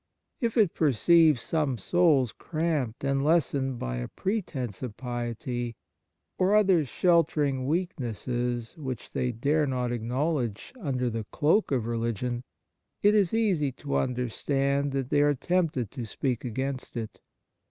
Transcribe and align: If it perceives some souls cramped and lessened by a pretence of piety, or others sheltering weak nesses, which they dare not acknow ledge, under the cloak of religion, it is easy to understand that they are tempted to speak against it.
If 0.39 0.57
it 0.57 0.73
perceives 0.73 1.43
some 1.43 1.77
souls 1.77 2.31
cramped 2.31 3.03
and 3.03 3.23
lessened 3.23 3.77
by 3.77 3.97
a 3.97 4.07
pretence 4.07 4.81
of 4.81 4.97
piety, 4.97 5.75
or 6.39 6.55
others 6.55 6.87
sheltering 6.89 7.67
weak 7.67 7.99
nesses, 7.99 8.75
which 8.79 9.11
they 9.13 9.31
dare 9.31 9.67
not 9.67 9.91
acknow 9.91 10.37
ledge, 10.37 10.73
under 10.81 11.11
the 11.11 11.25
cloak 11.25 11.69
of 11.71 11.85
religion, 11.85 12.43
it 13.03 13.13
is 13.13 13.31
easy 13.31 13.71
to 13.73 13.95
understand 13.97 14.91
that 14.93 15.11
they 15.11 15.21
are 15.21 15.35
tempted 15.35 15.91
to 15.91 16.05
speak 16.07 16.43
against 16.43 16.97
it. 16.97 17.19